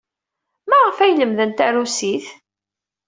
[0.69, 2.25] Maɣef ay lemden tarusit?